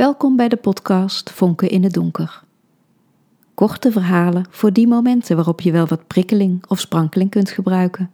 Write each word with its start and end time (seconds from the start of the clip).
Welkom 0.00 0.36
bij 0.36 0.48
de 0.48 0.56
podcast 0.56 1.30
Vonken 1.30 1.68
in 1.68 1.82
het 1.82 1.92
Donker. 1.92 2.42
Korte 3.54 3.92
verhalen 3.92 4.46
voor 4.50 4.72
die 4.72 4.86
momenten 4.88 5.36
waarop 5.36 5.60
je 5.60 5.72
wel 5.72 5.86
wat 5.86 6.06
prikkeling 6.06 6.66
of 6.66 6.80
sprankeling 6.80 7.30
kunt 7.30 7.50
gebruiken. 7.50 8.10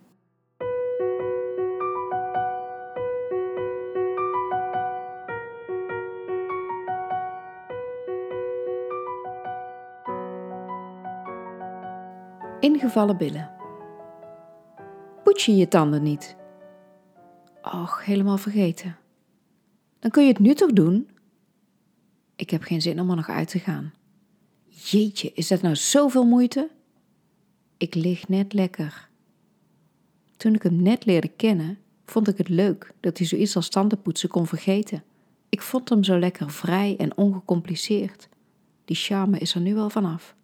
Ingevallen 12.60 13.16
billen. 13.16 13.50
Poets 15.24 15.46
je 15.46 15.56
je 15.56 15.68
tanden 15.68 16.02
niet? 16.02 16.36
Och, 17.62 18.04
helemaal 18.04 18.38
vergeten. 18.38 18.96
Dan 19.98 20.10
kun 20.10 20.22
je 20.22 20.28
het 20.28 20.38
nu 20.38 20.54
toch 20.54 20.72
doen? 20.72 21.08
Ik 22.36 22.50
heb 22.50 22.62
geen 22.62 22.82
zin 22.82 23.00
om 23.00 23.10
er 23.10 23.16
nog 23.16 23.28
uit 23.28 23.48
te 23.48 23.58
gaan. 23.58 23.92
Jeetje, 24.66 25.32
is 25.34 25.48
dat 25.48 25.62
nou 25.62 25.76
zoveel 25.76 26.26
moeite? 26.26 26.70
Ik 27.76 27.94
lig 27.94 28.28
net 28.28 28.52
lekker. 28.52 29.08
Toen 30.36 30.54
ik 30.54 30.62
hem 30.62 30.82
net 30.82 31.04
leerde 31.04 31.28
kennen, 31.28 31.78
vond 32.04 32.28
ik 32.28 32.38
het 32.38 32.48
leuk 32.48 32.94
dat 33.00 33.18
hij 33.18 33.26
zoiets 33.26 33.56
als 33.56 33.68
tandenpoetsen 33.68 34.28
kon 34.28 34.46
vergeten. 34.46 35.04
Ik 35.48 35.62
vond 35.62 35.88
hem 35.88 36.04
zo 36.04 36.18
lekker 36.18 36.50
vrij 36.50 36.96
en 36.96 37.16
ongecompliceerd. 37.16 38.28
Die 38.84 38.96
charme 38.96 39.38
is 39.38 39.54
er 39.54 39.60
nu 39.60 39.74
wel 39.74 39.90
vanaf. 39.90 40.34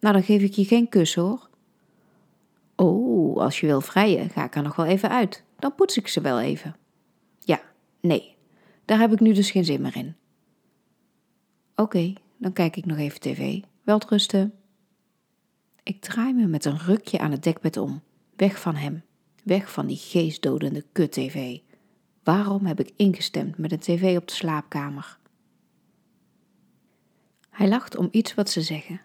Nou, 0.00 0.14
dan 0.14 0.22
geef 0.22 0.42
ik 0.42 0.52
je 0.52 0.64
geen 0.64 0.88
kus 0.88 1.14
hoor. 1.14 1.48
Oh, 2.74 3.36
als 3.36 3.60
je 3.60 3.66
wil 3.66 3.80
vrijen, 3.80 4.30
ga 4.30 4.44
ik 4.44 4.54
er 4.54 4.62
nog 4.62 4.76
wel 4.76 4.86
even 4.86 5.10
uit. 5.10 5.44
Dan 5.58 5.74
poets 5.74 5.96
ik 5.96 6.08
ze 6.08 6.20
wel 6.20 6.40
even. 6.40 6.76
Ja, 7.38 7.60
nee, 8.00 8.35
daar 8.86 8.98
heb 8.98 9.12
ik 9.12 9.20
nu 9.20 9.32
dus 9.32 9.50
geen 9.50 9.64
zin 9.64 9.80
meer 9.80 9.96
in. 9.96 10.16
Oké, 11.74 12.12
dan 12.36 12.52
kijk 12.52 12.76
ik 12.76 12.86
nog 12.86 12.98
even 12.98 13.20
tv. 13.20 13.60
Welterusten. 13.82 14.54
Ik 15.82 16.00
draai 16.00 16.32
me 16.32 16.46
met 16.46 16.64
een 16.64 16.78
rukje 16.78 17.18
aan 17.18 17.30
het 17.30 17.42
dekbed 17.42 17.76
om. 17.76 18.02
Weg 18.36 18.60
van 18.60 18.74
hem. 18.74 19.02
Weg 19.44 19.72
van 19.72 19.86
die 19.86 19.96
geestdodende 19.96 20.84
kut-tv. 20.92 21.58
Waarom 22.22 22.66
heb 22.66 22.80
ik 22.80 22.92
ingestemd 22.96 23.58
met 23.58 23.72
een 23.72 23.78
tv 23.78 24.16
op 24.16 24.28
de 24.28 24.34
slaapkamer? 24.34 25.18
Hij 27.50 27.68
lacht 27.68 27.96
om 27.96 28.08
iets 28.10 28.34
wat 28.34 28.50
ze 28.50 28.62
zeggen. 28.62 29.00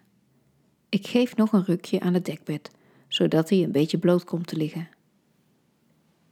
Ik 0.88 1.06
geef 1.06 1.36
nog 1.36 1.52
een 1.52 1.64
rukje 1.64 2.00
aan 2.00 2.14
het 2.14 2.24
dekbed, 2.24 2.70
zodat 3.08 3.50
hij 3.50 3.62
een 3.62 3.72
beetje 3.72 3.98
bloot 3.98 4.24
komt 4.24 4.46
te 4.46 4.56
liggen. 4.56 4.88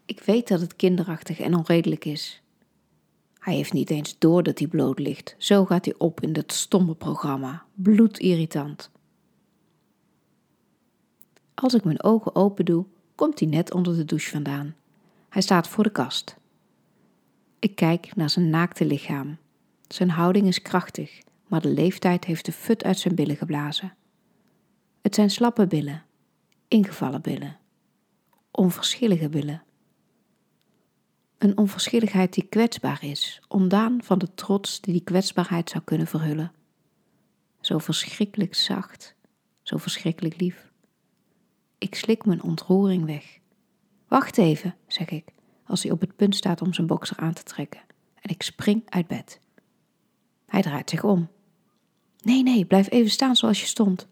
Ik 0.05 0.21
weet 0.21 0.48
dat 0.48 0.61
het 0.61 0.77
kinderachtig 0.77 1.41
en 1.41 1.55
onredelijk 1.55 2.05
is. 2.05 2.43
Hij 3.41 3.55
heeft 3.55 3.72
niet 3.72 3.91
eens 3.91 4.19
door 4.19 4.42
dat 4.42 4.58
hij 4.58 4.69
bloot 4.69 4.98
ligt. 4.98 5.34
Zo 5.38 5.64
gaat 5.64 5.84
hij 5.84 5.94
op 5.98 6.20
in 6.20 6.33
dat 6.33 6.52
stomme 6.52 6.94
programma. 6.94 7.64
Bloedirritant. 7.74 8.91
Als 11.55 11.74
ik 11.74 11.84
mijn 11.84 12.02
ogen 12.02 12.34
open 12.34 12.64
doe, 12.64 12.84
komt 13.14 13.41
hij 13.41 13.48
net 13.48 13.72
onder 13.74 13.97
de 13.97 14.05
douche 14.05 14.30
vandaan. 14.30 14.74
Hij 15.28 15.42
staat 15.42 15.69
voor 15.69 15.84
de 15.84 15.91
kast. 15.91 16.36
Ik 17.58 17.74
kijk 17.74 18.16
naar 18.16 18.30
zijn 18.30 18.50
naakte 18.50 18.84
lichaam. 18.84 19.36
Zijn 19.88 20.10
houding 20.10 20.47
is 20.47 20.62
krachtig, 20.62 21.20
maar 21.47 21.60
de 21.60 21.69
leeftijd 21.69 22.25
heeft 22.25 22.44
de 22.44 22.52
fut 22.52 22.84
uit 22.84 22.98
zijn 22.98 23.14
billen 23.14 23.36
geblazen. 23.36 23.94
Het 25.02 25.14
zijn 25.14 25.30
slappe 25.30 25.66
billen, 25.66 26.04
ingevallen 26.69 27.20
billen, 27.20 27.58
onverschillige 28.50 29.28
billen. 29.28 29.62
Een 31.41 31.58
onverschilligheid 31.58 32.32
die 32.32 32.47
kwetsbaar 32.47 33.04
is, 33.04 33.41
ontdaan 33.48 34.03
van 34.03 34.19
de 34.19 34.34
trots 34.34 34.81
die 34.81 34.92
die 34.92 35.03
kwetsbaarheid 35.04 35.70
zou 35.70 35.84
kunnen 35.84 36.06
verhullen. 36.06 36.53
Zo 37.60 37.78
verschrikkelijk 37.78 38.54
zacht, 38.54 39.15
zo 39.62 39.76
verschrikkelijk 39.76 40.41
lief. 40.41 40.70
Ik 41.78 41.94
slik 41.94 42.25
mijn 42.25 42.42
ontroering 42.42 43.04
weg. 43.04 43.38
Wacht 44.09 44.38
even, 44.38 44.75
zeg 44.87 45.09
ik, 45.09 45.32
als 45.65 45.82
hij 45.82 45.92
op 45.92 46.00
het 46.00 46.16
punt 46.16 46.37
staat 46.37 46.62
om 46.62 46.72
zijn 46.72 46.87
bokser 46.87 47.16
aan 47.16 47.32
te 47.32 47.42
trekken. 47.42 47.81
En 48.15 48.31
ik 48.31 48.42
spring 48.42 48.82
uit 48.88 49.06
bed. 49.06 49.41
Hij 50.47 50.62
draait 50.62 50.91
zich 50.91 51.04
om. 51.04 51.28
Nee, 52.22 52.42
nee, 52.42 52.65
blijf 52.65 52.91
even 52.91 53.10
staan 53.10 53.36
zoals 53.36 53.60
je 53.60 53.66
stond. 53.66 54.09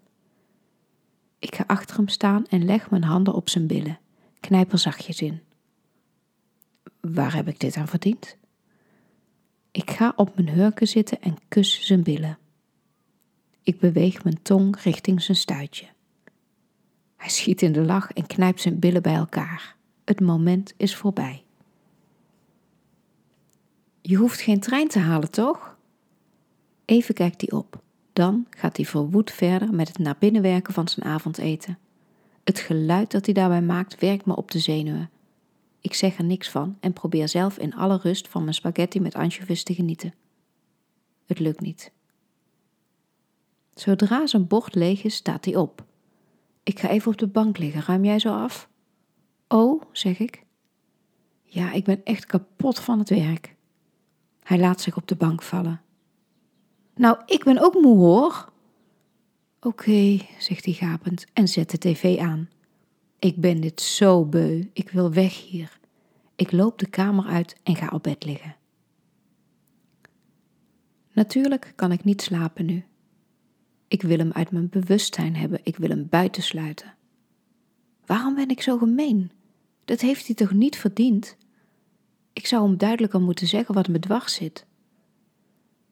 Ik 1.39 1.55
ga 1.55 1.65
achter 1.67 1.97
hem 1.97 2.09
staan 2.09 2.47
en 2.47 2.65
leg 2.65 2.91
mijn 2.91 3.05
handen 3.05 3.35
op 3.35 3.49
zijn 3.49 3.67
billen, 3.67 3.99
knijp 4.41 4.73
er 4.73 4.79
zachtjes 4.79 5.23
in. 5.23 5.47
Waar 7.13 7.35
heb 7.35 7.49
ik 7.49 7.61
dit 7.61 7.77
aan 7.77 7.89
verdiend? 7.89 8.37
Ik 9.71 9.91
ga 9.91 10.13
op 10.17 10.35
mijn 10.35 10.49
hurken 10.49 10.89
zitten 10.89 11.21
en 11.23 11.37
kus 11.49 11.87
zijn 11.87 12.03
billen. 12.03 12.39
Ik 13.63 13.79
beweeg 13.79 14.25
mijn 14.25 14.43
tong 14.43 14.81
richting 14.81 15.23
zijn 15.23 15.37
stuitje. 15.37 15.87
Hij 17.17 17.29
schiet 17.29 17.63
in 17.63 17.73
de 17.73 17.85
lach 17.85 18.13
en 18.13 18.27
knijpt 18.27 18.61
zijn 18.61 18.79
billen 18.79 19.03
bij 19.03 19.15
elkaar. 19.15 19.77
Het 20.05 20.21
moment 20.21 20.75
is 20.77 20.97
voorbij. 20.97 21.43
Je 24.01 24.17
hoeft 24.17 24.41
geen 24.41 24.61
trein 24.61 24.89
te 24.89 24.99
halen, 24.99 25.31
toch? 25.31 25.77
Even 26.85 27.15
kijkt 27.15 27.41
hij 27.41 27.59
op. 27.59 27.83
Dan 28.13 28.47
gaat 28.51 28.77
hij 28.77 28.87
verwoed 28.87 29.31
verder 29.31 29.75
met 29.75 29.89
het 29.89 29.99
naar 29.99 30.17
binnen 30.19 30.43
werken 30.43 30.75
van 30.75 30.89
zijn 30.89 31.07
avondeten. 31.07 31.79
Het 32.45 32.59
geluid 32.59 33.11
dat 33.11 33.25
hij 33.25 33.35
daarbij 33.35 33.63
maakt 33.63 34.01
werkt 34.01 34.27
me 34.27 34.37
op 34.37 34.51
de 34.51 34.59
zenuwen. 34.59 35.11
Ik 35.81 35.95
zeg 35.95 36.19
er 36.19 36.25
niks 36.25 36.49
van 36.49 36.77
en 36.81 36.93
probeer 36.93 37.29
zelf 37.29 37.59
in 37.59 37.75
alle 37.75 37.99
rust 38.03 38.29
van 38.29 38.43
mijn 38.43 38.55
spaghetti 38.55 39.01
met 39.01 39.15
anchovies 39.15 39.63
te 39.63 39.75
genieten. 39.75 40.15
Het 41.27 41.39
lukt 41.39 41.61
niet. 41.61 41.93
Zodra 43.75 44.27
zijn 44.27 44.47
bord 44.47 44.75
leeg 44.75 45.03
is, 45.03 45.15
staat 45.15 45.45
hij 45.45 45.57
op. 45.57 45.85
Ik 46.63 46.79
ga 46.79 46.89
even 46.89 47.13
op 47.13 47.19
de 47.19 47.27
bank 47.27 47.59
liggen. 47.59 47.83
Ruim 47.83 48.05
jij 48.05 48.19
zo 48.19 48.33
af? 48.33 48.69
Oh, 49.49 49.83
zeg 49.93 50.19
ik. 50.19 50.45
Ja, 51.43 51.73
ik 51.73 51.85
ben 51.85 52.05
echt 52.05 52.27
kapot 52.27 52.79
van 52.79 52.99
het 52.99 53.09
werk. 53.09 53.57
Hij 54.43 54.59
laat 54.59 54.81
zich 54.81 54.97
op 54.97 55.07
de 55.07 55.17
bank 55.17 55.43
vallen. 55.43 55.81
Nou, 56.95 57.19
ik 57.27 57.45
ben 57.45 57.59
ook 57.59 57.75
moe 57.75 57.97
hoor. 57.97 58.53
Oké, 59.61 60.19
zegt 60.39 60.65
hij 60.65 60.75
gapend 60.75 61.27
en 61.33 61.49
zet 61.49 61.71
de 61.71 61.79
tv 61.79 62.19
aan. 62.19 62.49
Ik 63.19 63.37
ben 63.37 63.61
dit 63.61 63.81
zo 63.81 64.25
beu, 64.25 64.65
ik 64.73 64.91
wil 64.91 65.13
weg 65.13 65.47
hier. 65.47 65.79
Ik 66.37 66.53
loop 66.53 66.79
de 66.79 66.89
kamer 66.89 67.25
uit 67.25 67.57
en 67.63 67.77
ga 67.77 67.89
op 67.93 68.03
bed 68.03 68.25
liggen. 68.25 68.57
Natuurlijk 71.13 71.73
kan 71.77 71.93
ik 71.93 72.05
niet 72.05 72.23
slapen 72.23 72.67
nu. 72.67 72.85
Ik 73.89 74.03
wil 74.03 74.19
hem 74.19 74.33
uit 74.33 74.51
mijn 74.51 74.69
bewustzijn 74.69 75.37
hebben, 75.37 75.61
ik 75.63 75.77
wil 75.77 75.89
hem 75.89 76.09
buitensluiten. 76.09 76.95
Waarom 78.07 78.35
ben 78.35 78.49
ik 78.49 78.63
zo 78.63 78.79
gemeen? 78.79 79.31
Dat 79.85 80.01
heeft 80.01 80.27
hij 80.27 80.35
toch 80.35 80.53
niet 80.53 80.77
verdiend? 80.77 81.37
Ik 82.33 82.47
zou 82.47 82.67
hem 82.67 82.77
duidelijker 82.77 83.21
moeten 83.21 83.47
zeggen 83.47 83.75
wat 83.75 83.89
me 83.89 83.99
dwars 83.99 84.35
zit. 84.35 84.67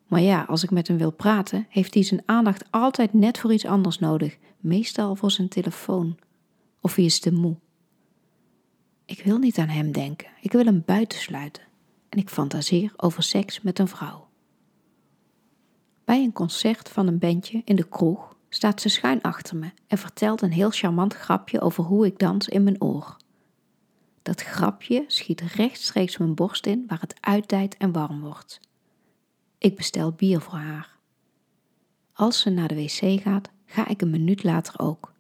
Maar 0.07 0.21
ja, 0.21 0.43
als 0.43 0.63
ik 0.63 0.71
met 0.71 0.89
hem 0.89 0.99
wil 0.99 1.13
praten, 1.13 1.67
heeft 1.69 1.95
hij 1.95 2.03
zijn 2.03 2.23
aandacht 2.25 2.65
altijd 2.71 3.13
net 3.13 3.39
voor 3.39 3.53
iets 3.53 3.65
anders 3.65 3.99
nodig, 3.99 4.39
meestal 4.61 5.17
voor 5.17 5.31
zijn 5.31 5.49
telefoon. 5.49 6.17
Of 6.87 6.95
hij 6.95 7.05
is 7.05 7.21
te 7.21 7.33
moe. 7.33 7.57
Ik 9.05 9.23
wil 9.23 9.39
niet 9.39 9.59
aan 9.59 9.69
hem 9.69 9.93
denken, 9.93 10.29
ik 10.41 10.53
wil 10.53 10.65
hem 10.65 10.83
buitensluiten. 10.87 11.63
En 12.09 12.19
ik 12.19 12.29
fantaseer 12.29 12.93
over 12.97 13.23
seks 13.23 13.61
met 13.61 13.79
een 13.79 13.89
vrouw. 13.89 14.29
Bij 16.05 16.23
een 16.23 16.33
concert 16.33 16.89
van 16.89 17.07
een 17.07 17.19
bandje 17.19 17.63
in 17.65 17.77
de 17.77 17.89
kroeg 17.89 18.37
staat 18.49 18.81
ze 18.81 18.89
schuin 18.89 19.23
achter 19.23 19.57
me 19.57 19.71
en 19.87 19.99
vertelt 19.99 20.43
een 20.43 20.53
heel 20.53 20.71
charmant 20.71 21.15
grapje 21.15 21.61
over 21.61 21.85
hoe 21.85 22.07
ik 22.07 22.19
dans 22.19 22.49
in 22.49 22.63
mijn 22.63 22.83
oor. 22.83 23.17
Dat 24.23 24.43
grapje 24.43 25.05
schiet 25.07 25.41
rechtstreeks 25.41 26.17
mijn 26.17 26.35
borst 26.35 26.67
in 26.67 26.85
waar 26.87 27.01
het 27.01 27.17
uitdijt 27.21 27.77
en 27.77 27.93
warm 27.93 28.21
wordt. 28.21 28.61
Ik 29.59 29.77
bestel 29.77 30.13
bier 30.13 30.41
voor 30.41 30.59
haar. 30.59 30.97
Als 32.13 32.41
ze 32.41 32.51
naar 32.51 32.69
de 32.69 32.75
wc 32.75 33.21
gaat, 33.23 33.51
ga 33.65 33.89
ik 33.89 34.03
een 34.03 34.11
minuut 34.11 34.45
later 34.45 34.81
ook. 34.81 35.15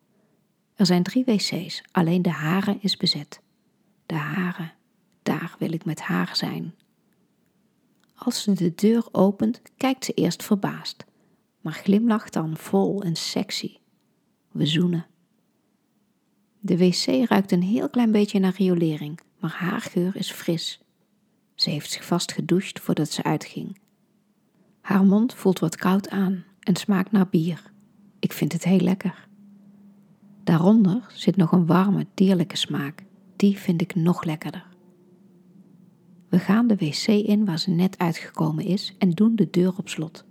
Er 0.77 0.87
zijn 0.87 1.03
drie 1.03 1.25
wc's, 1.25 1.83
alleen 1.93 2.23
de 2.23 2.31
haren 2.31 2.79
is 2.81 2.97
bezet. 2.97 3.41
De 4.07 4.15
haren, 4.15 4.73
daar 5.23 5.57
wil 5.59 5.73
ik 5.73 5.85
met 5.85 6.01
haar 6.01 6.37
zijn. 6.37 6.75
Als 8.15 8.43
ze 8.43 8.53
de 8.53 8.75
deur 8.75 9.09
opent, 9.13 9.63
kijkt 9.77 10.05
ze 10.05 10.13
eerst 10.13 10.43
verbaasd, 10.45 11.05
maar 11.61 11.73
glimlacht 11.73 12.33
dan 12.33 12.57
vol 12.57 13.03
en 13.03 13.17
sexy. 13.17 13.77
We 14.51 14.67
zoenen. 14.67 15.07
De 16.59 16.77
wc 16.77 17.29
ruikt 17.29 17.53
een 17.53 17.63
heel 17.63 17.89
klein 17.89 18.11
beetje 18.11 18.39
naar 18.39 18.55
riolering, 18.57 19.21
maar 19.39 19.51
haar 19.51 19.81
geur 19.81 20.17
is 20.17 20.31
fris. 20.31 20.81
Ze 21.55 21.71
heeft 21.71 21.91
zich 21.91 22.05
vast 22.05 22.33
gedoucht 22.33 22.81
voordat 22.81 23.11
ze 23.11 23.23
uitging. 23.23 23.79
Haar 24.81 25.05
mond 25.05 25.35
voelt 25.35 25.59
wat 25.59 25.77
koud 25.77 26.09
aan 26.09 26.45
en 26.61 26.77
smaakt 26.77 27.13
naar 27.13 27.29
bier. 27.29 27.73
Ik 28.19 28.33
vind 28.33 28.53
het 28.53 28.65
heel 28.65 28.81
lekker. 28.81 29.26
Daaronder 30.47 31.07
zit 31.09 31.37
nog 31.37 31.53
een 31.53 31.67
warme, 31.67 32.07
dierlijke 32.15 32.57
smaak. 32.57 33.05
Die 33.37 33.59
vind 33.59 33.81
ik 33.81 33.95
nog 33.95 34.25
lekkerder. 34.25 34.67
We 36.29 36.39
gaan 36.39 36.67
de 36.67 36.77
wc 36.77 37.07
in 37.07 37.45
waar 37.45 37.59
ze 37.59 37.71
net 37.71 37.99
uitgekomen 37.99 38.65
is 38.65 38.95
en 38.99 39.11
doen 39.11 39.37
de 39.37 39.51
deur 39.51 39.75
op 39.77 39.89
slot. 39.89 40.25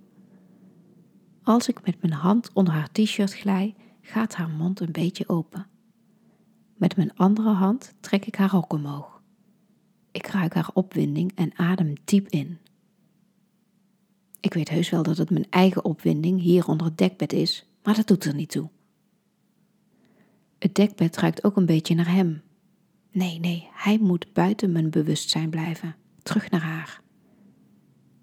Als 1.43 1.67
ik 1.67 1.85
met 1.85 2.01
mijn 2.01 2.13
hand 2.13 2.53
onder 2.53 2.73
haar 2.73 2.91
t-shirt 2.91 3.33
glij, 3.33 3.75
gaat 4.01 4.35
haar 4.35 4.49
mond 4.49 4.79
een 4.79 4.91
beetje 4.91 5.29
open. 5.29 5.67
Met 6.75 6.95
mijn 6.95 7.15
andere 7.15 7.49
hand 7.49 7.93
trek 7.99 8.25
ik 8.25 8.35
haar 8.35 8.51
rok 8.51 8.73
omhoog. 8.73 9.21
Ik 10.11 10.27
ruik 10.27 10.53
haar 10.53 10.69
opwinding 10.73 11.31
en 11.35 11.51
adem 11.55 11.93
diep 12.05 12.27
in. 12.27 12.57
Ik 14.39 14.53
weet 14.53 14.69
heus 14.69 14.89
wel 14.89 15.03
dat 15.03 15.17
het 15.17 15.29
mijn 15.29 15.49
eigen 15.49 15.85
opwinding 15.85 16.41
hier 16.41 16.67
onder 16.67 16.87
het 16.87 16.97
dekbed 16.97 17.33
is, 17.33 17.67
maar 17.83 17.95
dat 17.95 18.07
doet 18.07 18.25
er 18.25 18.35
niet 18.35 18.51
toe. 18.51 18.69
Het 20.65 20.75
dekbed 20.75 21.17
ruikt 21.17 21.43
ook 21.43 21.55
een 21.55 21.65
beetje 21.65 21.95
naar 21.95 22.11
hem. 22.11 22.41
Nee, 23.11 23.39
nee, 23.39 23.69
hij 23.73 23.97
moet 23.97 24.33
buiten 24.33 24.71
mijn 24.71 24.89
bewustzijn 24.89 25.49
blijven, 25.49 25.95
terug 26.23 26.49
naar 26.49 26.61
haar. 26.61 27.01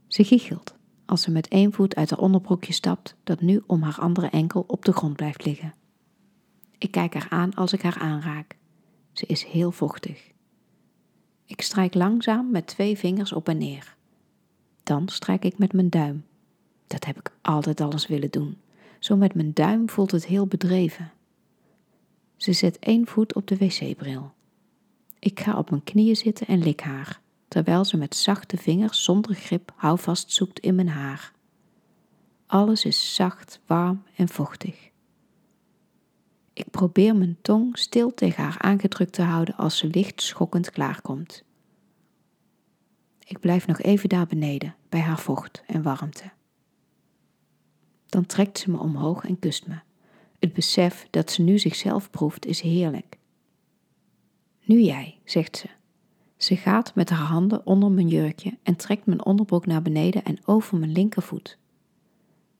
Ze 0.06 0.24
giechelt 0.24 0.76
als 1.06 1.22
ze 1.22 1.30
met 1.30 1.48
één 1.48 1.72
voet 1.72 1.94
uit 1.94 2.10
haar 2.10 2.18
onderbroekje 2.18 2.72
stapt, 2.72 3.16
dat 3.24 3.40
nu 3.40 3.62
om 3.66 3.82
haar 3.82 3.98
andere 3.98 4.26
enkel 4.26 4.64
op 4.66 4.84
de 4.84 4.92
grond 4.92 5.16
blijft 5.16 5.44
liggen. 5.44 5.74
Ik 6.78 6.90
kijk 6.90 7.14
haar 7.14 7.26
aan 7.30 7.54
als 7.54 7.72
ik 7.72 7.82
haar 7.82 7.98
aanraak. 7.98 8.56
Ze 9.12 9.26
is 9.26 9.44
heel 9.44 9.72
vochtig. 9.72 10.30
Ik 11.44 11.60
strijk 11.60 11.94
langzaam 11.94 12.50
met 12.50 12.66
twee 12.66 12.98
vingers 12.98 13.32
op 13.32 13.48
en 13.48 13.58
neer. 13.58 13.96
Dan 14.82 15.08
strijk 15.08 15.44
ik 15.44 15.58
met 15.58 15.72
mijn 15.72 15.90
duim. 15.90 16.24
Dat 16.86 17.04
heb 17.04 17.18
ik 17.18 17.32
altijd 17.42 17.80
alles 17.80 18.06
willen 18.06 18.30
doen. 18.30 18.56
Zo 18.98 19.16
met 19.16 19.34
mijn 19.34 19.52
duim 19.52 19.88
voelt 19.88 20.10
het 20.10 20.26
heel 20.26 20.46
bedreven. 20.46 21.12
Ze 22.42 22.52
zet 22.52 22.78
één 22.78 23.06
voet 23.06 23.34
op 23.34 23.46
de 23.46 23.56
wc-bril. 23.56 24.32
Ik 25.18 25.40
ga 25.40 25.58
op 25.58 25.70
mijn 25.70 25.84
knieën 25.84 26.16
zitten 26.16 26.46
en 26.46 26.62
lik 26.62 26.80
haar, 26.80 27.20
terwijl 27.48 27.84
ze 27.84 27.96
met 27.96 28.16
zachte 28.16 28.56
vingers 28.56 29.04
zonder 29.04 29.34
grip 29.34 29.72
houvast 29.76 30.32
zoekt 30.32 30.58
in 30.58 30.74
mijn 30.74 30.88
haar. 30.88 31.32
Alles 32.46 32.84
is 32.84 33.14
zacht, 33.14 33.60
warm 33.66 34.02
en 34.16 34.28
vochtig. 34.28 34.90
Ik 36.52 36.70
probeer 36.70 37.16
mijn 37.16 37.38
tong 37.42 37.78
stil 37.78 38.14
tegen 38.14 38.44
haar 38.44 38.58
aangedrukt 38.58 39.12
te 39.12 39.22
houden 39.22 39.56
als 39.56 39.78
ze 39.78 39.86
licht 39.86 40.22
schokkend 40.22 40.70
klaarkomt. 40.70 41.44
Ik 43.24 43.40
blijf 43.40 43.66
nog 43.66 43.80
even 43.80 44.08
daar 44.08 44.26
beneden, 44.26 44.76
bij 44.88 45.00
haar 45.00 45.20
vocht 45.20 45.62
en 45.66 45.82
warmte. 45.82 46.30
Dan 48.06 48.26
trekt 48.26 48.58
ze 48.58 48.70
me 48.70 48.78
omhoog 48.78 49.24
en 49.24 49.38
kust 49.38 49.66
me. 49.66 49.78
Het 50.42 50.52
besef 50.52 51.06
dat 51.10 51.30
ze 51.30 51.42
nu 51.42 51.58
zichzelf 51.58 52.10
proeft 52.10 52.46
is 52.46 52.60
heerlijk. 52.60 53.18
Nu 54.64 54.80
jij, 54.80 55.18
zegt 55.24 55.56
ze. 55.56 55.68
Ze 56.36 56.56
gaat 56.56 56.94
met 56.94 57.10
haar 57.10 57.26
handen 57.26 57.66
onder 57.66 57.90
mijn 57.90 58.08
jurkje 58.08 58.58
en 58.62 58.76
trekt 58.76 59.06
mijn 59.06 59.24
onderbroek 59.24 59.66
naar 59.66 59.82
beneden 59.82 60.24
en 60.24 60.38
over 60.44 60.78
mijn 60.78 60.92
linkervoet. 60.92 61.58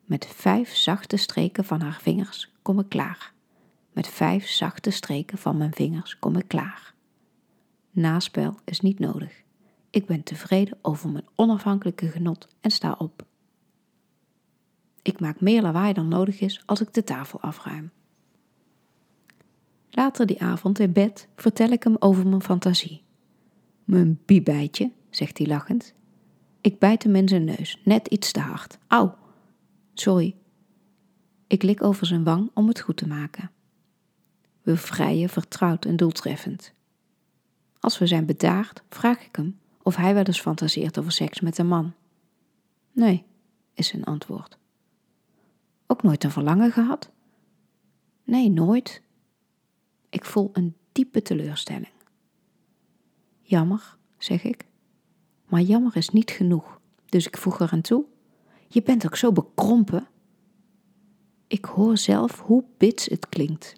Met 0.04 0.26
vijf 0.26 0.74
zachte 0.74 1.16
streken 1.16 1.64
van 1.64 1.80
haar 1.80 1.98
vingers 2.02 2.52
kom 2.62 2.78
ik 2.78 2.88
klaar. 2.88 3.32
Met 3.92 4.08
vijf 4.08 4.48
zachte 4.48 4.90
streken 4.90 5.38
van 5.38 5.56
mijn 5.56 5.74
vingers 5.74 6.18
kom 6.18 6.36
ik 6.36 6.48
klaar. 6.48 6.94
Naspel 7.90 8.54
is 8.64 8.80
niet 8.80 8.98
nodig. 8.98 9.42
Ik 9.90 10.06
ben 10.06 10.22
tevreden 10.22 10.78
over 10.82 11.10
mijn 11.10 11.26
onafhankelijke 11.34 12.08
genot 12.08 12.48
en 12.60 12.70
sta 12.70 12.94
op. 12.98 13.24
Ik 15.02 15.20
maak 15.20 15.40
meer 15.40 15.62
lawaai 15.62 15.92
dan 15.92 16.08
nodig 16.08 16.40
is 16.40 16.62
als 16.66 16.80
ik 16.80 16.94
de 16.94 17.04
tafel 17.04 17.40
afruim. 17.40 17.90
Later 19.90 20.26
die 20.26 20.42
avond 20.42 20.78
in 20.78 20.92
bed 20.92 21.28
vertel 21.36 21.68
ik 21.68 21.82
hem 21.82 21.96
over 21.98 22.26
mijn 22.26 22.42
fantasie. 22.42 23.02
Mijn 23.84 24.20
biebijtje, 24.26 24.90
zegt 25.10 25.38
hij 25.38 25.46
lachend. 25.46 25.94
Ik 26.60 26.78
bijt 26.78 27.02
hem 27.02 27.16
in 27.16 27.28
zijn 27.28 27.44
neus, 27.44 27.80
net 27.84 28.06
iets 28.06 28.32
te 28.32 28.40
hard. 28.40 28.78
Auw! 28.86 29.16
Sorry. 29.94 30.34
Ik 31.46 31.62
lik 31.62 31.82
over 31.82 32.06
zijn 32.06 32.24
wang 32.24 32.50
om 32.54 32.68
het 32.68 32.80
goed 32.80 32.96
te 32.96 33.06
maken. 33.06 33.50
We 34.62 34.76
vrijen 34.76 35.28
vertrouwd 35.28 35.84
en 35.84 35.96
doeltreffend. 35.96 36.72
Als 37.80 37.98
we 37.98 38.06
zijn 38.06 38.26
bedaard, 38.26 38.82
vraag 38.88 39.26
ik 39.26 39.36
hem 39.36 39.58
of 39.82 39.96
hij 39.96 40.14
wel 40.14 40.24
eens 40.24 40.40
fantaseert 40.40 40.98
over 40.98 41.12
seks 41.12 41.40
met 41.40 41.58
een 41.58 41.66
man. 41.66 41.92
Nee, 42.92 43.24
is 43.74 43.86
zijn 43.86 44.04
antwoord. 44.04 44.58
Ook 45.92 46.02
nooit 46.02 46.24
een 46.24 46.30
verlangen 46.30 46.72
gehad? 46.72 47.10
Nee, 48.24 48.50
nooit. 48.50 49.02
Ik 50.08 50.24
voel 50.24 50.50
een 50.52 50.76
diepe 50.92 51.22
teleurstelling. 51.22 51.92
Jammer, 53.40 53.96
zeg 54.18 54.44
ik. 54.44 54.64
Maar 55.48 55.60
jammer 55.60 55.96
is 55.96 56.08
niet 56.08 56.30
genoeg, 56.30 56.80
dus 57.08 57.26
ik 57.26 57.36
voeg 57.36 57.60
er 57.60 57.70
aan 57.72 57.80
toe. 57.80 58.04
Je 58.68 58.82
bent 58.82 59.06
ook 59.06 59.16
zo 59.16 59.32
bekrompen. 59.32 60.06
Ik 61.46 61.64
hoor 61.64 61.96
zelf 61.96 62.40
hoe 62.40 62.64
bits 62.76 63.06
het 63.06 63.28
klinkt. 63.28 63.74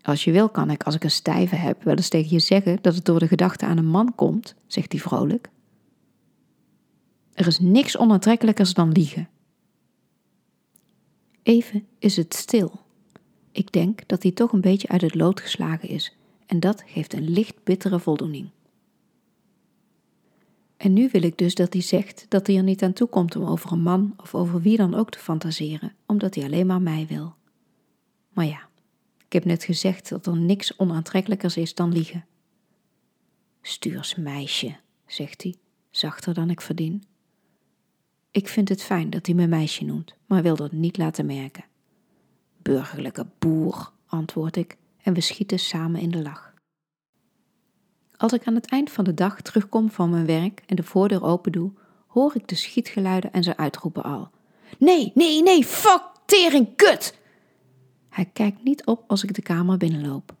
Als 0.00 0.24
je 0.24 0.32
wil, 0.32 0.48
kan 0.48 0.70
ik, 0.70 0.82
als 0.82 0.94
ik 0.94 1.04
een 1.04 1.10
stijve 1.10 1.56
heb, 1.56 1.82
wel 1.82 1.96
eens 1.96 2.08
tegen 2.08 2.30
je 2.30 2.40
zeggen 2.40 2.78
dat 2.80 2.94
het 2.94 3.04
door 3.04 3.18
de 3.18 3.28
gedachte 3.28 3.66
aan 3.66 3.78
een 3.78 3.86
man 3.86 4.14
komt, 4.14 4.54
zegt 4.66 4.92
hij 4.92 5.00
vrolijk. 5.00 5.50
Er 7.32 7.46
is 7.46 7.58
niks 7.58 7.98
onaantrekkelijkers 7.98 8.74
dan 8.74 8.92
liegen. 8.92 9.28
Even 11.42 11.86
is 11.98 12.16
het 12.16 12.34
stil. 12.34 12.80
Ik 13.52 13.72
denk 13.72 14.08
dat 14.08 14.22
hij 14.22 14.32
toch 14.32 14.52
een 14.52 14.60
beetje 14.60 14.88
uit 14.88 15.00
het 15.00 15.14
lood 15.14 15.40
geslagen 15.40 15.88
is 15.88 16.16
en 16.46 16.60
dat 16.60 16.82
geeft 16.86 17.12
een 17.12 17.30
licht 17.30 17.64
bittere 17.64 17.98
voldoening. 17.98 18.50
En 20.76 20.92
nu 20.92 21.08
wil 21.12 21.22
ik 21.22 21.38
dus 21.38 21.54
dat 21.54 21.72
hij 21.72 21.82
zegt 21.82 22.26
dat 22.28 22.46
hij 22.46 22.56
er 22.56 22.62
niet 22.62 22.82
aan 22.82 22.92
toe 22.92 23.08
komt 23.08 23.36
om 23.36 23.44
over 23.44 23.72
een 23.72 23.82
man 23.82 24.14
of 24.16 24.34
over 24.34 24.60
wie 24.60 24.76
dan 24.76 24.94
ook 24.94 25.10
te 25.10 25.18
fantaseren, 25.18 25.94
omdat 26.06 26.34
hij 26.34 26.44
alleen 26.44 26.66
maar 26.66 26.82
mij 26.82 27.06
wil. 27.08 27.34
Maar 28.32 28.46
ja, 28.46 28.68
ik 29.26 29.32
heb 29.32 29.44
net 29.44 29.64
gezegd 29.64 30.08
dat 30.08 30.26
er 30.26 30.36
niks 30.36 30.78
onaantrekkelijkers 30.78 31.56
is 31.56 31.74
dan 31.74 31.92
liegen. 31.92 32.26
Stuurs 33.62 34.14
meisje, 34.14 34.76
zegt 35.06 35.42
hij, 35.42 35.54
zachter 35.90 36.34
dan 36.34 36.50
ik 36.50 36.60
verdien. 36.60 37.02
Ik 38.32 38.48
vind 38.48 38.68
het 38.68 38.82
fijn 38.82 39.10
dat 39.10 39.26
hij 39.26 39.34
me 39.34 39.46
meisje 39.46 39.84
noemt, 39.84 40.14
maar 40.26 40.42
wil 40.42 40.56
dat 40.56 40.72
niet 40.72 40.96
laten 40.96 41.26
merken. 41.26 41.64
Burgerlijke 42.62 43.26
boer, 43.38 43.92
antwoord 44.06 44.56
ik, 44.56 44.76
en 45.02 45.14
we 45.14 45.20
schieten 45.20 45.58
samen 45.58 46.00
in 46.00 46.10
de 46.10 46.22
lach. 46.22 46.54
Als 48.16 48.32
ik 48.32 48.46
aan 48.46 48.54
het 48.54 48.70
eind 48.70 48.90
van 48.90 49.04
de 49.04 49.14
dag 49.14 49.40
terugkom 49.40 49.90
van 49.90 50.10
mijn 50.10 50.26
werk 50.26 50.62
en 50.66 50.76
de 50.76 50.82
voordeur 50.82 51.22
open 51.22 51.52
doe, 51.52 51.72
hoor 52.06 52.36
ik 52.36 52.48
de 52.48 52.54
schietgeluiden 52.54 53.32
en 53.32 53.42
ze 53.42 53.56
uitroepen 53.56 54.02
al. 54.02 54.30
Nee, 54.78 55.12
nee, 55.14 55.42
nee, 55.42 55.64
fuck, 55.64 56.02
tering, 56.26 56.76
kut! 56.76 57.18
Hij 58.08 58.30
kijkt 58.32 58.64
niet 58.64 58.86
op 58.86 59.04
als 59.06 59.24
ik 59.24 59.34
de 59.34 59.42
kamer 59.42 59.76
binnenloop. 59.76 60.34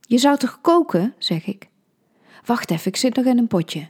Je 0.00 0.18
zou 0.18 0.36
toch 0.36 0.60
koken, 0.60 1.14
zeg 1.18 1.46
ik. 1.46 1.68
Wacht 2.44 2.70
even, 2.70 2.86
ik 2.86 2.96
zit 2.96 3.14
nog 3.16 3.24
in 3.24 3.38
een 3.38 3.46
potje. 3.46 3.88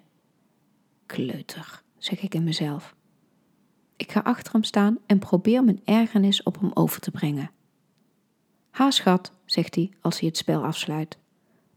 Kleuter, 1.06 1.82
zeg 1.98 2.20
ik 2.20 2.34
in 2.34 2.44
mezelf. 2.44 2.94
Ik 4.02 4.12
ga 4.12 4.20
achter 4.20 4.52
hem 4.52 4.64
staan 4.64 4.98
en 5.06 5.18
probeer 5.18 5.64
mijn 5.64 5.80
ergernis 5.84 6.42
op 6.42 6.60
hem 6.60 6.70
over 6.74 7.00
te 7.00 7.10
brengen. 7.10 7.50
Ha 8.70 8.90
schat, 8.90 9.32
zegt 9.44 9.74
hij 9.74 9.90
als 10.00 10.18
hij 10.18 10.28
het 10.28 10.36
spel 10.36 10.64
afsluit. 10.64 11.18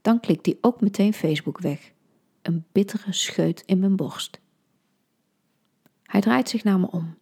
Dan 0.02 0.20
klikt 0.20 0.46
hij 0.46 0.58
ook 0.62 0.82
meteen 0.82 1.14
Facebook 1.14 1.60
weg. 1.60 1.92
Een 2.42 2.66
bittere 2.72 3.14
scheut 3.14 3.64
in 3.66 3.80
mijn 3.80 3.96
borst. 3.96 4.40
Hij 6.04 6.22
draait 6.22 6.50
zich 6.50 6.64
naar 6.64 6.80
me 6.80 6.92
om. 6.92 7.16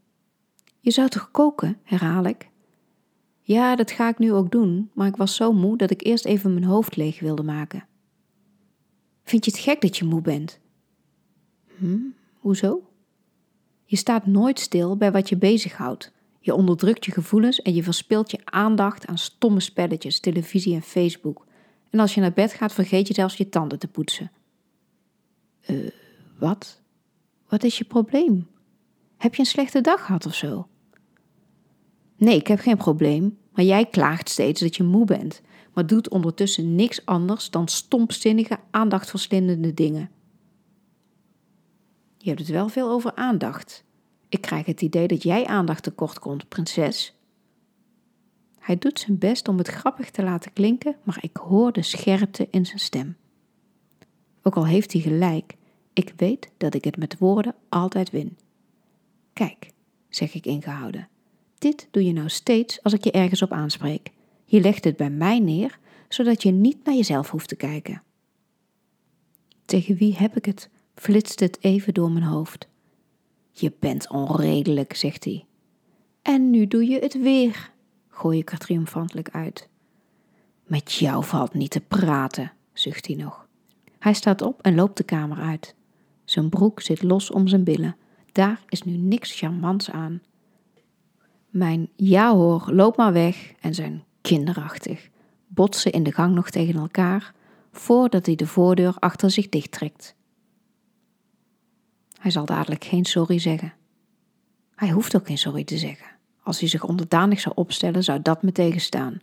Je 0.79 0.91
zou 0.91 1.10
toch 1.10 1.31
koken, 1.31 1.77
herhaal 1.83 2.24
ik. 2.24 2.50
Ja, 3.41 3.75
dat 3.75 3.91
ga 3.91 4.10
ik 4.10 4.17
nu 4.17 4.33
ook 4.33 4.51
doen, 4.51 4.91
maar 4.93 5.07
ik 5.07 5.15
was 5.15 5.36
zo 5.36 5.53
moe 5.53 5.77
dat 5.77 5.91
ik 5.91 6.05
eerst 6.05 6.25
even 6.25 6.53
mijn 6.53 6.65
hoofd 6.65 6.95
leeg 6.95 7.19
wilde 7.19 7.43
maken. 7.43 7.88
Vind 9.24 9.45
je 9.45 9.51
het 9.51 9.60
gek 9.60 9.81
dat 9.81 9.98
je 9.98 10.05
moe 10.05 10.22
bent? 10.22 10.60
Hm, 11.77 12.00
hoezo? 12.33 12.92
Je 13.85 13.95
staat 13.95 14.25
nooit 14.25 14.59
stil 14.59 14.97
bij 14.97 15.11
wat 15.11 15.29
je 15.29 15.37
bezighoudt. 15.37 16.11
Je 16.39 16.53
onderdrukt 16.55 17.05
je 17.05 17.11
gevoelens 17.11 17.61
en 17.61 17.73
je 17.73 17.83
verspilt 17.83 18.31
je 18.31 18.39
aandacht 18.43 19.05
aan 19.05 19.17
stomme 19.17 19.59
spelletjes, 19.59 20.19
televisie 20.19 20.75
en 20.75 20.81
Facebook. 20.81 21.45
En 21.89 21.99
als 21.99 22.13
je 22.13 22.21
naar 22.21 22.33
bed 22.33 22.53
gaat, 22.53 22.73
vergeet 22.73 23.07
je 23.07 23.13
zelfs 23.13 23.37
je 23.37 23.49
tanden 23.49 23.79
te 23.79 23.87
poetsen. 23.87 24.31
Eh, 25.61 25.75
wat? 26.39 26.81
Wat 27.47 27.63
is 27.63 27.77
je 27.77 27.83
probleem? 27.83 28.47
Heb 29.17 29.35
je 29.35 29.39
een 29.39 29.45
slechte 29.45 29.81
dag 29.81 30.05
gehad 30.05 30.25
of 30.25 30.35
zo? 30.35 30.67
Nee, 32.17 32.35
ik 32.35 32.47
heb 32.47 32.59
geen 32.59 32.77
probleem, 32.77 33.37
maar 33.53 33.65
jij 33.65 33.85
klaagt 33.85 34.29
steeds 34.29 34.61
dat 34.61 34.75
je 34.75 34.83
moe 34.83 35.05
bent, 35.05 35.41
maar 35.73 35.87
doet 35.87 36.09
ondertussen 36.09 36.75
niks 36.75 37.05
anders 37.05 37.49
dan 37.49 37.67
stompzinnige, 37.67 38.59
aandachtverslindende 38.71 39.73
dingen. 39.73 40.09
Je 42.24 42.30
hebt 42.30 42.42
het 42.42 42.50
wel 42.50 42.70
veel 42.70 42.89
over 42.89 43.15
aandacht. 43.15 43.84
Ik 44.30 44.42
krijg 44.42 44.65
het 44.65 44.82
idee 44.82 45.08
dat 45.08 45.24
jij 45.24 45.46
aandacht 45.46 45.84
tekort 45.84 46.20
komt, 46.20 46.48
prinses. 46.48 47.15
Hij 48.60 48.77
doet 48.77 49.00
zijn 49.00 49.18
best 49.18 49.48
om 49.48 49.58
het 49.58 49.68
grappig 49.68 50.12
te 50.12 50.24
laten 50.24 50.53
klinken, 50.53 50.96
maar 51.03 51.18
ik 51.22 51.38
hoor 51.38 51.72
de 51.72 51.82
scherpte 51.82 52.48
in 52.51 52.65
zijn 52.65 52.80
stem. 52.80 53.18
Ook 54.42 54.56
al 54.56 54.65
heeft 54.65 54.94
hij 54.94 55.01
gelijk, 55.01 55.56
Ik 55.94 56.13
weet 56.15 56.51
dat 56.58 56.74
ik 56.74 56.84
het 56.84 56.98
met 56.98 57.18
woorden 57.18 57.56
altijd 57.70 58.10
win. 58.10 58.38
Kijk, 59.34 59.72
zeg 60.10 60.34
ik 60.34 60.46
ingehouden. 60.46 61.08
Dit 61.58 61.88
doe 61.92 62.06
je 62.06 62.13
nou 62.13 62.30
steeds 62.30 62.84
als 62.84 62.94
ik 62.94 63.03
je 63.03 63.12
ergens 63.12 63.42
op 63.42 63.51
aanspreek. 63.51 64.12
Je 64.46 64.62
legt 64.62 64.84
het 64.84 64.98
bij 64.98 65.10
mij 65.10 65.39
neer, 65.39 65.80
zodat 66.10 66.44
je 66.44 66.51
niet 66.51 66.84
naar 66.84 66.96
jezelf 66.96 67.30
hoeft 67.30 67.48
te 67.48 67.56
kijken. 67.56 68.03
Tegen 69.65 69.96
wie 69.96 70.15
heb 70.15 70.38
ik 70.38 70.46
het? 70.46 70.70
Flitst 70.95 71.39
het 71.39 71.57
even 71.62 71.93
door 71.93 72.12
mijn 72.12 72.25
hoofd. 72.25 72.67
Je 73.51 73.73
bent 73.79 74.09
onredelijk, 74.09 74.95
zegt 74.95 75.23
hij. 75.23 75.45
En 76.21 76.50
nu 76.50 76.67
doe 76.67 76.85
je 76.85 77.00
het 77.00 77.21
weer, 77.21 77.71
gooi 78.09 78.39
ik 78.39 78.51
er 78.51 78.57
triomfantelijk 78.57 79.29
uit. 79.29 79.69
Met 80.63 80.93
jou 80.93 81.23
valt 81.23 81.53
niet 81.53 81.71
te 81.71 81.81
praten, 81.81 82.51
zucht 82.73 83.07
hij 83.07 83.15
nog. 83.15 83.47
Hij 84.00 84.13
staat 84.13 84.41
op 84.41 84.62
en 84.62 84.75
loopt 84.75 84.97
de 84.97 85.03
kamer 85.03 85.38
uit. 85.38 85.75
Zijn 86.25 86.50
broek 86.50 86.81
zit 86.81 87.03
los 87.03 87.31
om 87.31 87.47
zijn 87.47 87.63
billen. 87.63 87.95
Daar 88.31 88.62
is 88.69 88.83
nu 88.83 88.97
niks 88.97 89.39
charmants 89.39 89.91
aan. 89.91 90.21
Mijn 91.50 91.89
ja 91.95 92.33
hoor, 92.33 92.69
loop 92.71 92.97
maar 92.97 93.13
weg 93.13 93.53
en 93.59 93.73
zijn 93.73 94.03
kinderachtig. 94.21 95.09
Botsen 95.47 95.91
in 95.91 96.03
de 96.03 96.12
gang 96.12 96.35
nog 96.35 96.50
tegen 96.50 96.79
elkaar 96.79 97.33
voordat 97.71 98.25
hij 98.25 98.35
de 98.35 98.47
voordeur 98.47 98.95
achter 99.00 99.31
zich 99.31 99.50
dichttrekt. 99.50 100.15
Hij 102.24 102.32
zal 102.32 102.46
dadelijk 102.46 102.84
geen 102.84 103.06
sorry 103.06 103.39
zeggen. 103.39 103.74
Hij 104.75 104.89
hoeft 104.89 105.15
ook 105.15 105.27
geen 105.27 105.38
sorry 105.38 105.63
te 105.63 105.77
zeggen. 105.77 106.08
Als 106.44 106.60
hij 106.60 106.70
zich 106.70 106.84
onderdanig 106.84 107.39
zou 107.39 107.56
opstellen, 107.56 108.03
zou 108.03 108.22
dat 108.22 108.44
me 108.44 108.51
tegenstaan. 108.51 109.22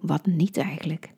Wat 0.00 0.26
niet 0.26 0.56
eigenlijk. 0.56 1.12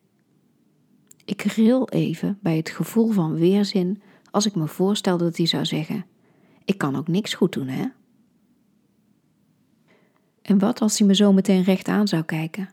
Ik 1.25 1.41
ril 1.41 1.89
even 1.89 2.37
bij 2.41 2.57
het 2.57 2.69
gevoel 2.69 3.11
van 3.11 3.33
weerzin 3.33 4.01
als 4.31 4.45
ik 4.45 4.55
me 4.55 4.67
voorstel 4.67 5.17
dat 5.17 5.37
hij 5.37 5.45
zou 5.45 5.65
zeggen: 5.65 6.05
Ik 6.65 6.77
kan 6.77 6.95
ook 6.95 7.07
niks 7.07 7.33
goed 7.33 7.53
doen, 7.53 7.67
hè? 7.67 7.85
En 10.41 10.59
wat 10.59 10.81
als 10.81 10.97
hij 10.97 11.07
me 11.07 11.15
zo 11.15 11.33
meteen 11.33 11.63
recht 11.63 11.87
aan 11.87 12.07
zou 12.07 12.23
kijken? 12.23 12.69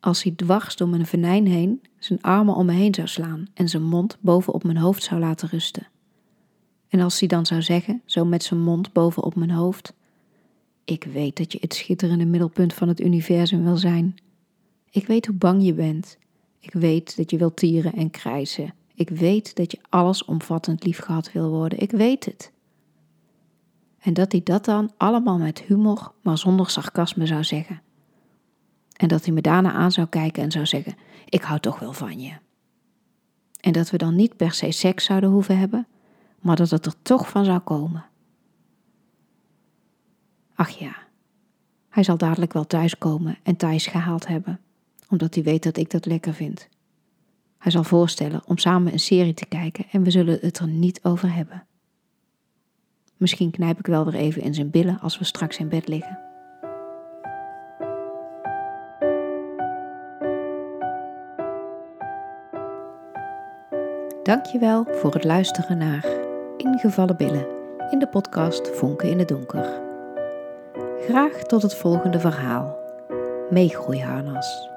Als 0.00 0.22
hij 0.22 0.32
dwars 0.32 0.76
door 0.76 0.88
mijn 0.88 1.06
venijn 1.06 1.46
heen 1.46 1.82
zijn 1.98 2.22
armen 2.22 2.54
om 2.54 2.66
me 2.66 2.72
heen 2.72 2.94
zou 2.94 3.08
slaan 3.08 3.46
en 3.54 3.68
zijn 3.68 3.84
mond 3.84 4.16
boven 4.20 4.52
op 4.52 4.64
mijn 4.64 4.76
hoofd 4.76 5.02
zou 5.02 5.20
laten 5.20 5.48
rusten. 5.48 5.86
En 6.88 7.00
als 7.00 7.18
hij 7.18 7.28
dan 7.28 7.46
zou 7.46 7.62
zeggen, 7.62 8.02
zo 8.04 8.24
met 8.24 8.42
zijn 8.42 8.60
mond 8.60 8.92
boven 8.92 9.22
op 9.22 9.34
mijn 9.34 9.50
hoofd: 9.50 9.94
Ik 10.84 11.04
weet 11.04 11.36
dat 11.36 11.52
je 11.52 11.58
het 11.60 11.74
schitterende 11.74 12.24
middelpunt 12.24 12.74
van 12.74 12.88
het 12.88 13.00
universum 13.00 13.64
wil 13.64 13.76
zijn. 13.76 14.14
Ik 14.90 15.06
weet 15.06 15.26
hoe 15.26 15.36
bang 15.36 15.64
je 15.64 15.74
bent. 15.74 16.18
Ik 16.60 16.72
weet 16.72 17.16
dat 17.16 17.30
je 17.30 17.38
wilt 17.38 17.56
tieren 17.56 17.92
en 17.92 18.10
krijsen. 18.10 18.74
Ik 18.94 19.08
weet 19.08 19.56
dat 19.56 19.70
je 19.70 19.78
allesomvattend 19.88 20.84
liefgehad 20.84 21.32
wil 21.32 21.48
worden. 21.48 21.78
Ik 21.78 21.90
weet 21.90 22.24
het. 22.24 22.52
En 23.98 24.14
dat 24.14 24.32
hij 24.32 24.40
dat 24.44 24.64
dan 24.64 24.92
allemaal 24.96 25.38
met 25.38 25.62
humor, 25.62 26.12
maar 26.22 26.38
zonder 26.38 26.70
sarcasme 26.70 27.26
zou 27.26 27.44
zeggen. 27.44 27.82
En 28.96 29.08
dat 29.08 29.24
hij 29.24 29.34
me 29.34 29.40
daarna 29.40 29.72
aan 29.72 29.92
zou 29.92 30.06
kijken 30.06 30.42
en 30.42 30.50
zou 30.50 30.66
zeggen: 30.66 30.94
Ik 31.28 31.42
hou 31.42 31.60
toch 31.60 31.78
wel 31.78 31.92
van 31.92 32.20
je. 32.20 32.32
En 33.60 33.72
dat 33.72 33.90
we 33.90 33.96
dan 33.96 34.14
niet 34.14 34.36
per 34.36 34.52
se 34.52 34.70
seks 34.70 35.04
zouden 35.04 35.30
hoeven 35.30 35.58
hebben, 35.58 35.86
maar 36.40 36.56
dat 36.56 36.70
het 36.70 36.86
er 36.86 37.02
toch 37.02 37.28
van 37.28 37.44
zou 37.44 37.58
komen. 37.58 38.04
Ach 40.54 40.68
ja, 40.68 40.96
hij 41.88 42.02
zal 42.02 42.16
dadelijk 42.16 42.52
wel 42.52 42.66
thuiskomen 42.66 43.38
en 43.42 43.56
thuis 43.56 43.86
gehaald 43.86 44.26
hebben, 44.26 44.60
omdat 45.08 45.34
hij 45.34 45.44
weet 45.44 45.62
dat 45.62 45.76
ik 45.76 45.90
dat 45.90 46.06
lekker 46.06 46.34
vind. 46.34 46.68
Hij 47.58 47.72
zal 47.72 47.84
voorstellen 47.84 48.42
om 48.46 48.58
samen 48.58 48.92
een 48.92 48.98
serie 48.98 49.34
te 49.34 49.46
kijken 49.46 49.84
en 49.90 50.02
we 50.02 50.10
zullen 50.10 50.38
het 50.40 50.58
er 50.58 50.68
niet 50.68 51.04
over 51.04 51.34
hebben. 51.34 51.66
Misschien 53.16 53.50
knijp 53.50 53.78
ik 53.78 53.86
wel 53.86 54.04
weer 54.04 54.14
even 54.14 54.42
in 54.42 54.54
zijn 54.54 54.70
billen 54.70 55.00
als 55.00 55.18
we 55.18 55.24
straks 55.24 55.58
in 55.58 55.68
bed 55.68 55.88
liggen. 55.88 56.18
Dankjewel 64.22 64.86
voor 64.90 65.12
het 65.12 65.24
luisteren 65.24 65.78
naar 65.78 66.25
Ingevallen 66.56 67.16
Billen 67.16 67.46
in 67.90 67.98
de 67.98 68.08
podcast 68.08 68.68
Vonken 68.68 69.08
in 69.08 69.18
het 69.18 69.28
Donker. 69.28 69.80
Graag 71.00 71.32
tot 71.32 71.62
het 71.62 71.74
volgende 71.74 72.20
verhaal. 72.20 72.78
Meegroeiharnas. 73.50 74.75